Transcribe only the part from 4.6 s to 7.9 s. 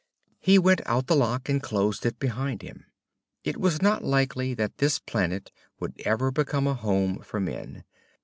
this planet would ever become a home for men.